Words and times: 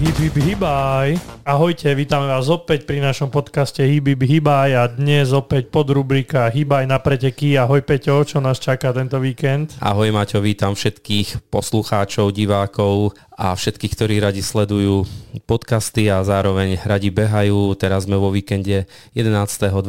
Hip 0.00 0.16
hip 0.16 0.36
hibaj. 0.40 1.20
Ahojte, 1.44 1.92
vítame 1.92 2.24
vás 2.24 2.48
opäť 2.48 2.88
pri 2.88 3.04
našom 3.04 3.28
podcaste 3.28 3.84
Hip 3.84 4.08
hip 4.08 4.24
hibaj 4.24 4.72
a 4.72 4.88
dnes 4.88 5.28
opäť 5.36 5.68
pod 5.68 5.92
rubrika 5.92 6.48
Hibaj 6.48 6.88
na 6.88 6.96
preteky. 6.96 7.60
Ahoj 7.60 7.84
Peťo, 7.84 8.24
čo 8.24 8.40
nás 8.40 8.56
čaká 8.56 8.96
tento 8.96 9.20
víkend? 9.20 9.76
Ahoj 9.76 10.08
Maťo, 10.08 10.40
vítam 10.40 10.72
všetkých 10.72 11.52
poslucháčov, 11.52 12.32
divákov 12.32 13.12
a 13.36 13.52
všetkých, 13.56 13.92
ktorí 13.96 14.14
radi 14.20 14.40
sledujú 14.44 15.04
podcasty 15.48 16.12
a 16.12 16.20
zároveň 16.20 16.76
radi 16.84 17.08
behajú. 17.08 17.72
Teraz 17.76 18.04
sme 18.04 18.20
vo 18.20 18.28
víkende 18.28 18.84
11. 19.16 19.72
12. 19.72 19.84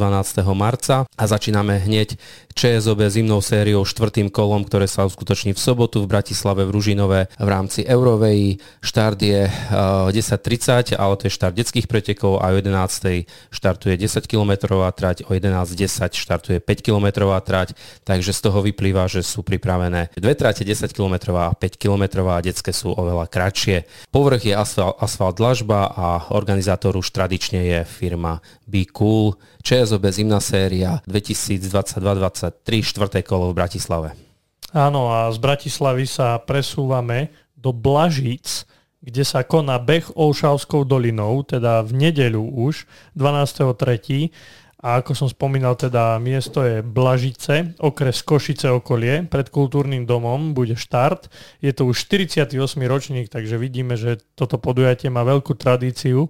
marca 0.56 1.04
a 1.04 1.24
začíname 1.28 1.76
hneď 1.84 2.16
ČSOB 2.56 3.12
zimnou 3.12 3.44
sériou 3.44 3.84
štvrtým 3.84 4.32
kolom, 4.32 4.64
ktoré 4.64 4.88
sa 4.88 5.04
uskutoční 5.04 5.52
v 5.52 5.60
sobotu 5.60 6.00
v 6.04 6.10
Bratislave 6.16 6.64
v 6.64 6.72
Ružinové 6.72 7.20
v 7.36 7.48
rámci 7.48 7.84
Eurovej. 7.84 8.56
Štart 8.80 9.20
je 9.20 9.52
10.30, 10.10 10.98
ale 10.98 11.14
to 11.20 11.28
je 11.28 11.36
štart 11.36 11.54
detských 11.54 11.86
pretekov 11.86 12.42
a 12.42 12.50
o 12.50 12.58
11. 12.58 13.28
štartuje 13.52 13.94
10 13.94 14.26
km 14.26 14.52
trať, 14.90 15.28
o 15.28 15.36
11.10 15.36 16.16
štartuje 16.16 16.58
5 16.58 16.86
km 16.86 17.28
trať, 17.44 17.76
takže 18.02 18.32
z 18.34 18.40
toho 18.42 18.58
vyplýva, 18.64 19.06
že 19.06 19.20
sú 19.22 19.44
pripravené 19.46 20.10
dve 20.16 20.34
trate 20.34 20.64
10 20.64 20.90
km 20.90 21.36
a 21.36 21.52
5 21.54 21.76
km 21.76 22.26
a 22.32 22.42
detské 22.42 22.72
sú 22.72 22.90
oveľa 22.96 23.28
kratšie. 23.28 23.84
Povrch 24.10 24.48
je 24.48 24.54
asfalt, 24.56 24.96
asfalt 24.98 25.36
dlažba 25.36 25.92
a 25.92 26.06
organizátor 26.32 26.96
už 26.96 27.12
tradične 27.12 27.60
je 27.62 27.80
firma 27.84 28.40
Be 28.64 28.88
Cool. 28.88 29.36
ČSOB 29.62 30.08
zimná 30.10 30.40
séria 30.40 31.04
2022-2023, 31.06 32.64
štvrté 32.82 33.20
kolo 33.22 33.52
v 33.52 33.58
Bratislave. 33.60 34.08
Áno 34.72 35.12
a 35.12 35.28
z 35.28 35.36
Bratislavy 35.36 36.08
sa 36.08 36.40
presúvame 36.40 37.28
do 37.52 37.76
Blažíc, 37.76 38.64
kde 39.02 39.26
sa 39.26 39.42
koná 39.42 39.82
beh 39.82 40.14
Olšavskou 40.14 40.86
dolinou, 40.86 41.42
teda 41.42 41.82
v 41.82 42.06
nedeľu 42.06 42.70
už, 42.70 42.86
12.3. 43.18 44.30
A 44.82 44.98
ako 44.98 45.14
som 45.14 45.30
spomínal, 45.30 45.78
teda 45.78 46.18
miesto 46.18 46.58
je 46.66 46.82
Blažice, 46.82 47.78
okres 47.78 48.18
Košice 48.26 48.66
okolie, 48.66 49.22
pred 49.30 49.46
kultúrnym 49.46 50.02
domom 50.10 50.58
bude 50.58 50.74
štart. 50.74 51.30
Je 51.62 51.70
to 51.70 51.86
už 51.86 52.02
48. 52.10 52.58
ročník, 52.90 53.30
takže 53.30 53.62
vidíme, 53.62 53.94
že 53.94 54.18
toto 54.34 54.58
podujatie 54.58 55.06
má 55.06 55.22
veľkú 55.22 55.54
tradíciu. 55.54 56.26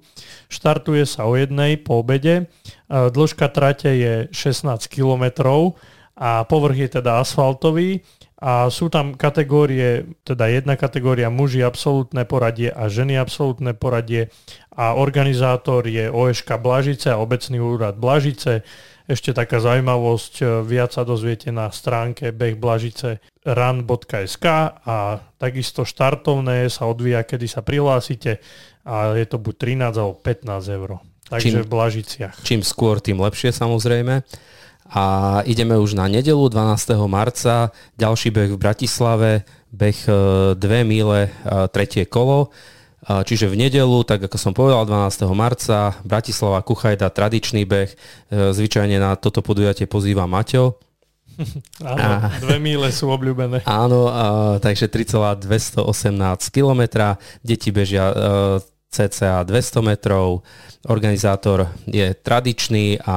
Štartuje 0.52 1.08
sa 1.08 1.24
o 1.24 1.32
jednej 1.32 1.80
po 1.80 2.04
obede, 2.04 2.52
dĺžka 2.92 3.48
trate 3.48 3.88
je 3.88 4.14
16 4.36 4.68
kilometrov 4.84 5.80
a 6.12 6.44
povrch 6.44 6.76
je 6.76 7.00
teda 7.00 7.24
asfaltový 7.24 8.04
a 8.42 8.66
sú 8.74 8.90
tam 8.90 9.14
kategórie, 9.14 10.18
teda 10.26 10.50
jedna 10.50 10.74
kategória 10.74 11.30
muži 11.30 11.62
absolútne 11.62 12.26
poradie 12.26 12.74
a 12.74 12.90
ženy 12.90 13.14
absolútne 13.14 13.70
poradie 13.70 14.34
a 14.74 14.98
organizátor 14.98 15.86
je 15.86 16.10
OŠK 16.10 16.58
Blažice 16.58 17.14
a 17.14 17.22
obecný 17.22 17.62
úrad 17.62 18.02
Blažice. 18.02 18.66
Ešte 19.06 19.30
taká 19.30 19.62
zaujímavosť, 19.62 20.34
e, 20.42 20.44
viac 20.66 20.90
sa 20.90 21.06
dozviete 21.06 21.54
na 21.54 21.70
stránke 21.70 22.34
behblažice 22.34 23.22
run.sk 23.46 24.46
a 24.74 24.96
takisto 25.38 25.86
štartovné 25.86 26.66
sa 26.66 26.90
odvíja, 26.90 27.22
kedy 27.22 27.46
sa 27.46 27.62
prihlásite 27.62 28.42
a 28.82 29.14
je 29.14 29.26
to 29.30 29.38
buď 29.38 29.54
13 29.86 30.02
alebo 30.02 30.18
15 30.18 30.66
eur. 30.82 31.11
Takže 31.32 31.48
čím, 31.48 31.64
v 31.64 31.68
Blažiciach. 31.72 32.34
Čím 32.44 32.60
skôr, 32.60 33.00
tým 33.00 33.16
lepšie 33.16 33.56
samozrejme. 33.56 34.20
A 34.92 35.04
ideme 35.48 35.80
už 35.80 35.96
na 35.96 36.04
nedelu 36.04 36.44
12. 36.52 37.08
marca, 37.08 37.72
ďalší 37.96 38.28
beh 38.28 38.50
v 38.52 38.60
Bratislave, 38.60 39.48
beh 39.72 39.98
2 40.52 40.60
e, 40.60 40.84
míle, 40.84 41.20
e, 41.24 41.30
tretie 41.72 42.04
kolo. 42.04 42.52
E, 43.00 43.24
čiže 43.24 43.48
v 43.48 43.56
nedelu, 43.56 44.04
tak 44.04 44.28
ako 44.28 44.36
som 44.36 44.52
povedal, 44.52 44.84
12. 44.84 45.24
marca, 45.32 45.96
Bratislava, 46.04 46.60
Kuchajda, 46.60 47.08
tradičný 47.08 47.64
beh. 47.64 47.90
Zvyčajne 48.28 49.00
na 49.00 49.16
toto 49.16 49.40
podujatie 49.40 49.88
pozýva 49.88 50.28
Maťo. 50.28 50.76
Áno, 51.80 52.28
dve 52.44 52.60
míle 52.60 52.92
sú 52.92 53.08
obľúbené. 53.08 53.64
Áno, 53.64 54.12
a, 54.12 54.60
takže 54.60 54.92
3,218 54.92 55.80
km. 56.52 57.16
Deti 57.40 57.72
bežia 57.72 58.12
cca 58.92 59.40
200 59.40 59.80
metrov. 59.80 60.44
Organizátor 60.84 61.72
je 61.88 62.12
tradičný 62.12 63.00
a 63.00 63.16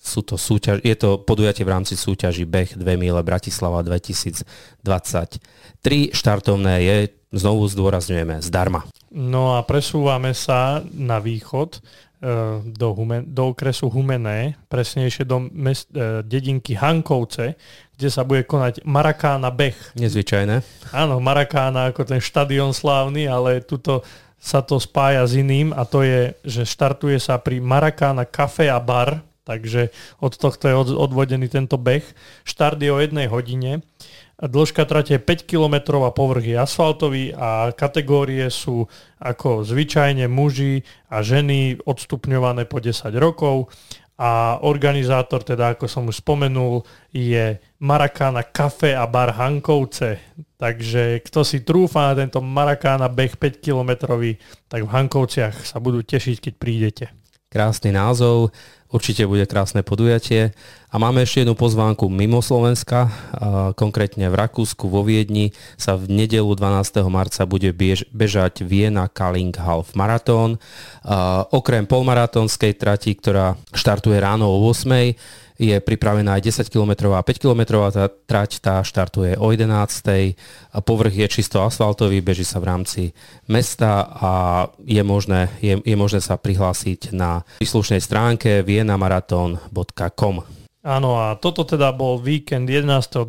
sú 0.00 0.26
to 0.26 0.34
súťaž, 0.34 0.82
je 0.82 0.96
to 0.96 1.22
podujatie 1.22 1.62
v 1.62 1.70
rámci 1.76 1.94
súťaži 1.94 2.48
Beh 2.48 2.74
2 2.74 2.82
míle 2.98 3.20
Bratislava 3.22 3.84
2023. 3.86 4.42
Štartovné 6.10 6.74
je, 6.82 6.96
znovu 7.30 7.68
zdôrazňujeme, 7.70 8.42
zdarma. 8.42 8.88
No 9.14 9.54
a 9.54 9.62
presúvame 9.62 10.34
sa 10.34 10.82
na 10.90 11.22
východ 11.22 11.78
e, 11.78 11.80
do, 12.64 12.88
Humen, 12.96 13.28
do 13.30 13.54
okresu 13.54 13.86
Humené, 13.92 14.58
presnejšie 14.66 15.28
do 15.28 15.46
mest, 15.52 15.92
e, 15.94 16.26
dedinky 16.26 16.74
Hankovce, 16.74 17.54
kde 17.94 18.08
sa 18.08 18.24
bude 18.26 18.48
konať 18.48 18.82
Marakána 18.88 19.52
Beh. 19.52 19.76
Nezvyčajné. 20.00 20.64
Áno, 20.96 21.22
Marakána 21.22 21.92
ako 21.92 22.08
ten 22.08 22.18
štadión 22.18 22.72
slávny, 22.74 23.28
ale 23.28 23.62
tuto 23.62 24.02
sa 24.40 24.64
to 24.64 24.80
spája 24.80 25.22
s 25.28 25.36
iným 25.36 25.76
a 25.76 25.84
to 25.84 26.00
je, 26.00 26.32
že 26.42 26.64
štartuje 26.64 27.20
sa 27.20 27.36
pri 27.36 27.60
Marakána 27.60 28.24
Café 28.24 28.72
a 28.72 28.80
Bar 28.80 29.20
Takže 29.50 29.90
od 30.22 30.36
tohto 30.38 30.70
je 30.70 30.94
odvodený 30.94 31.50
tento 31.50 31.74
beh. 31.74 32.06
Štart 32.46 32.78
je 32.78 32.92
o 32.94 33.02
jednej 33.02 33.26
hodine. 33.26 33.82
Dĺžka 34.40 34.88
trate 34.88 35.18
je 35.18 35.20
5 35.20 35.44
km 35.44 36.00
a 36.00 36.14
povrch 36.14 36.54
je 36.54 36.56
asfaltový 36.56 37.36
a 37.36 37.74
kategórie 37.76 38.46
sú 38.48 38.88
ako 39.20 39.66
zvyčajne 39.66 40.30
muži 40.32 40.80
a 41.12 41.20
ženy 41.20 41.76
odstupňované 41.84 42.64
po 42.64 42.80
10 42.80 43.10
rokov 43.20 43.68
a 44.16 44.60
organizátor, 44.64 45.44
teda 45.44 45.76
ako 45.76 45.84
som 45.88 46.08
už 46.08 46.24
spomenul, 46.24 46.84
je 47.12 47.60
Marakána 47.84 48.44
Café 48.48 48.96
a 48.96 49.04
Bar 49.04 49.36
Hankovce. 49.36 50.20
Takže 50.60 51.24
kto 51.24 51.40
si 51.40 51.64
trúfa 51.64 52.12
na 52.12 52.20
tento 52.20 52.44
Marakána 52.44 53.08
beh 53.08 53.40
5 53.40 53.64
kilometrový, 53.64 54.36
tak 54.68 54.84
v 54.84 54.92
Hankovciach 54.92 55.64
sa 55.64 55.80
budú 55.80 56.04
tešiť, 56.04 56.36
keď 56.36 56.54
prídete. 56.60 57.04
Krásny 57.48 57.96
názov. 57.96 58.52
Určite 58.90 59.22
bude 59.22 59.46
krásne 59.46 59.86
podujatie. 59.86 60.50
A 60.90 60.98
máme 60.98 61.22
ešte 61.22 61.46
jednu 61.46 61.54
pozvánku 61.54 62.10
mimo 62.10 62.42
Slovenska, 62.42 63.06
konkrétne 63.78 64.26
v 64.26 64.34
Rakúsku, 64.34 64.90
vo 64.90 65.06
Viedni 65.06 65.54
sa 65.78 65.94
v 65.94 66.10
nedelu 66.10 66.50
12. 66.50 67.06
marca 67.06 67.46
bude 67.46 67.70
bež, 67.70 68.02
bežať 68.10 68.66
Viena 68.66 69.06
Kaling 69.06 69.54
Half 69.54 69.94
Marathon. 69.94 70.58
Okrem 71.54 71.86
polmaratónskej 71.86 72.74
trati, 72.74 73.14
ktorá 73.14 73.54
štartuje 73.70 74.18
ráno 74.18 74.50
o 74.50 74.58
8 74.58 75.14
je 75.60 75.76
pripravená 75.76 76.40
aj 76.40 76.64
10 76.64 76.72
km 76.72 77.12
a 77.12 77.20
5 77.20 77.36
km 77.36 77.84
trať, 78.24 78.64
tá 78.64 78.80
štartuje 78.80 79.36
o 79.36 79.52
11. 79.52 79.68
Povrch 80.80 81.12
je 81.12 81.28
čisto 81.28 81.60
asfaltový, 81.60 82.24
beží 82.24 82.48
sa 82.48 82.64
v 82.64 82.68
rámci 82.72 83.02
mesta 83.44 84.08
a 84.08 84.32
je 84.80 85.04
možné, 85.04 85.52
je, 85.60 85.76
je 85.84 85.96
možné 86.00 86.24
sa 86.24 86.40
prihlásiť 86.40 87.12
na 87.12 87.44
príslušnej 87.60 88.00
stránke 88.00 88.64
vienamaraton.com. 88.64 90.60
Áno 90.80 91.20
a 91.20 91.36
toto 91.36 91.68
teda 91.68 91.92
bol 91.92 92.16
víkend 92.16 92.64
11. 92.64 93.28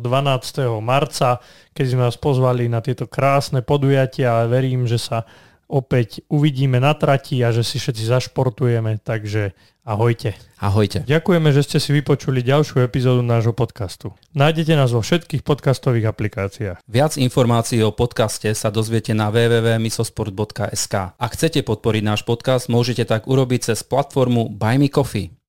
marca, 0.80 1.36
keď 1.76 1.84
sme 1.84 2.08
vás 2.08 2.16
pozvali 2.16 2.64
na 2.64 2.80
tieto 2.80 3.04
krásne 3.04 3.60
podujatia 3.60 4.40
a 4.40 4.48
verím, 4.48 4.88
že 4.88 4.96
sa 4.96 5.28
opäť 5.72 6.20
uvidíme 6.28 6.76
na 6.76 6.92
trati 6.92 7.40
a 7.40 7.48
že 7.48 7.64
si 7.64 7.80
všetci 7.80 8.04
zašportujeme, 8.12 9.00
takže 9.00 9.56
Ahojte. 9.82 10.38
Ahojte. 10.62 11.02
Ďakujeme, 11.02 11.50
že 11.50 11.66
ste 11.66 11.82
si 11.82 11.90
vypočuli 11.90 12.46
ďalšiu 12.46 12.86
epizódu 12.86 13.18
nášho 13.18 13.50
podcastu. 13.50 14.14
Nájdete 14.30 14.78
nás 14.78 14.94
vo 14.94 15.02
všetkých 15.02 15.42
podcastových 15.42 16.06
aplikáciách. 16.06 16.86
Viac 16.86 17.18
informácií 17.18 17.82
o 17.82 17.90
podcaste 17.90 18.46
sa 18.54 18.70
dozviete 18.70 19.10
na 19.10 19.34
www.misosport.sk. 19.34 20.94
Ak 21.18 21.30
chcete 21.34 21.66
podporiť 21.66 22.02
náš 22.06 22.22
podcast, 22.22 22.70
môžete 22.70 23.02
tak 23.02 23.26
urobiť 23.26 23.74
cez 23.74 23.82
platformu 23.82 24.54
Buy 24.54 24.78
Me 24.78 24.86
Coffee. 24.86 25.41